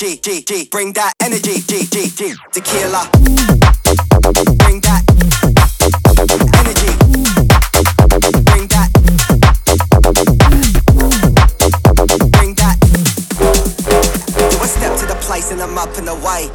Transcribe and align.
G 0.00 0.16
G, 0.16 0.40
G. 0.40 0.66
Bring 0.70 0.94
that 0.94 1.12
energy, 1.20 1.60
G, 1.60 1.84
G, 1.84 2.08
G. 2.08 2.32
Tequila. 2.52 3.10
Bring 4.56 4.80
that 4.80 5.04
energy. 6.56 6.96
Bring 8.48 8.66
that. 8.68 8.88
Bring 12.32 12.54
that. 12.54 12.80
Do 14.48 14.56
a 14.56 14.66
step 14.66 14.96
to 15.00 15.04
the 15.04 15.18
place 15.20 15.50
and 15.52 15.60
I'm 15.60 15.76
up 15.76 15.94
and 15.98 16.08
away 16.08 16.48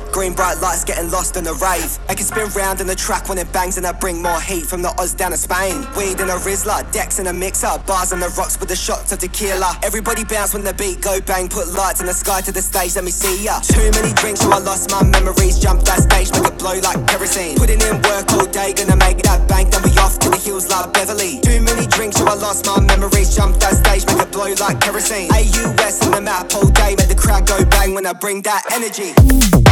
lost 1.16 1.38
in 1.38 1.44
the 1.44 1.56
rave. 1.64 2.00
I 2.10 2.14
can 2.16 2.26
spin 2.26 2.48
round 2.56 2.82
in 2.82 2.88
the 2.88 2.96
track 2.96 3.28
when 3.30 3.38
it 3.38 3.52
bangs 3.52 3.78
and 3.78 3.86
I 3.86 3.92
bring 3.92 4.22
more 4.22 4.40
heat 4.40 4.66
from 4.66 4.82
the 4.82 4.92
Oz 5.00 5.14
down 5.14 5.32
to 5.32 5.38
Spain. 5.38 5.88
Weed 5.96 6.20
in 6.20 6.30
a 6.30 6.38
Rizla, 6.44 6.84
decks 6.92 7.20
in 7.20 7.28
a 7.28 7.34
mixer, 7.34 7.72
bars 7.88 8.12
on 8.12 8.20
the 8.20 8.30
rocks 8.38 8.60
with 8.60 8.70
the 8.70 8.76
shots 8.76 9.12
of 9.12 9.20
tequila. 9.20 9.80
Everybody 9.84 10.24
bounce 10.24 10.54
when 10.54 10.64
the 10.64 10.74
beat 10.74 11.02
go 11.02 11.20
bang, 11.22 11.48
put 11.48 11.68
lights 11.70 12.00
in 12.00 12.06
the 12.06 12.14
sky 12.14 12.42
to 12.42 12.52
the 12.52 12.62
stage, 12.62 12.96
let 12.96 13.04
me 13.04 13.12
see 13.12 13.44
ya. 13.44 13.60
Too 13.60 13.92
many 13.92 14.14
drinks, 14.14 14.42
so 14.42 14.52
I 14.52 14.60
lost 14.60 14.92
my 14.92 15.04
memories. 15.04 15.60
Jump 15.60 15.84
that 15.84 16.04
stage, 16.04 16.32
make 16.32 16.52
it 16.52 16.60
blow 16.60 16.76
like 16.80 17.00
kerosene. 17.08 17.56
Putting 17.56 17.82
in 17.82 17.96
work 18.04 18.32
all 18.32 18.48
day, 18.48 18.74
gonna 18.74 18.96
make 18.96 19.24
that 19.24 19.48
bank, 19.48 19.72
then 19.72 19.84
we 19.84 19.92
off 20.00 20.20
to 20.20 20.30
the 20.30 20.38
hills 20.38 20.68
like 20.70 20.94
Beverly. 20.94 21.40
Too 21.44 21.60
many 21.62 21.88
drinks, 21.88 22.18
so 22.18 22.26
I 22.26 22.36
lost 22.36 22.66
my 22.68 22.80
memories. 22.80 23.36
Jump 23.36 23.60
that 23.60 23.76
stage, 23.84 24.06
make 24.08 24.20
it 24.20 24.32
blow 24.32 24.52
like 24.60 24.80
kerosene. 24.80 25.32
AUS 25.32 26.04
in 26.06 26.12
the 26.12 26.22
map 26.22 26.54
all 26.56 26.68
day, 26.70 26.96
make 26.96 27.08
the 27.08 27.16
crowd 27.16 27.48
go 27.48 27.64
bang 27.66 27.94
when 27.94 28.06
I 28.06 28.14
bring 28.14 28.42
that 28.44 28.64
energy. 28.72 29.65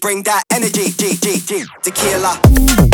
Bring 0.00 0.22
that 0.22 0.42
energy, 0.50 0.90
G, 0.90 1.16
G, 1.16 1.38
G. 1.38 1.64
Tequila. 1.82 2.85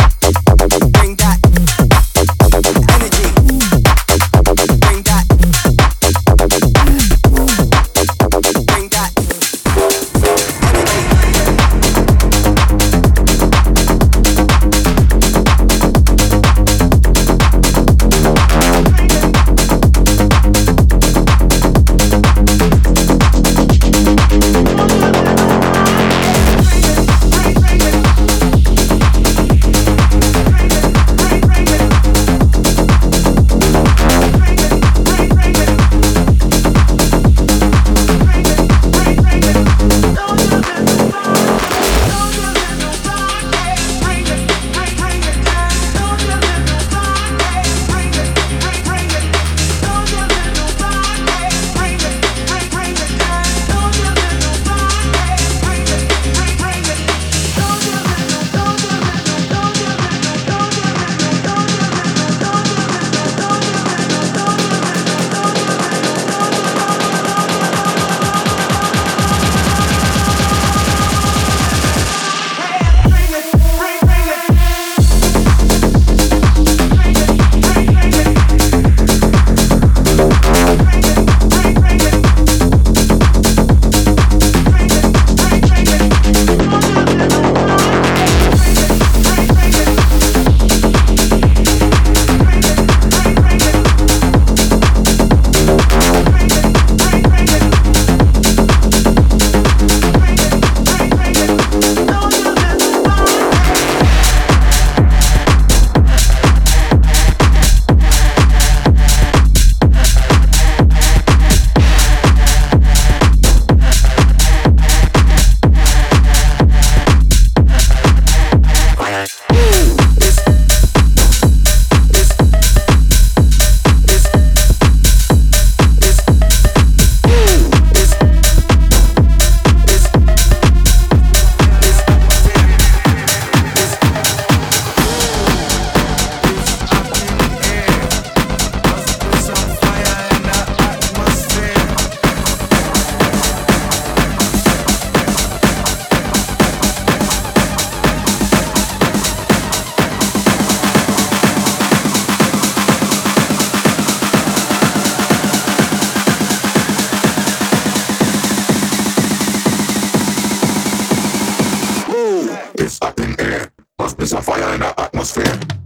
is 162.83 162.99
in 163.19 163.41
air. 163.41 163.71
Must 163.99 164.19
be 164.19 164.27
some 164.27 164.43
fire 164.43 164.75
in 164.75 164.81
the 164.81 165.01
atmosphere. 165.01 165.82